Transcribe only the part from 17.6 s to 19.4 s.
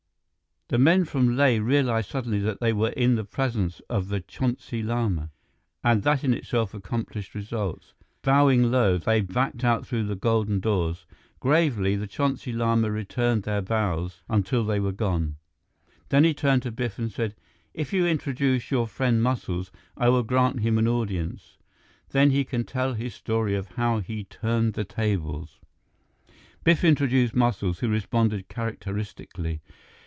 "If you introduce your friend